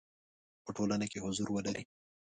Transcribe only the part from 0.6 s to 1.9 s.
په ټولنه کې حضور ولري.